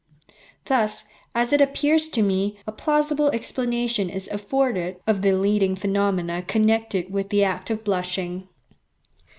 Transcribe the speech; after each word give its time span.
Thus, 0.65 1.03
as 1.35 1.53
it 1.53 1.61
appears 1.61 2.07
to 2.07 2.23
me, 2.23 2.57
a 2.65 2.71
plausible 2.71 3.29
explanation 3.29 4.09
is 4.09 4.27
afforded 4.29 4.97
of 5.05 5.21
the 5.21 5.33
leading 5.33 5.75
phenomena 5.75 6.41
connected 6.41 7.13
with 7.13 7.29
the 7.29 7.43
act 7.43 7.69
of 7.69 7.83
blushing. 7.83 8.47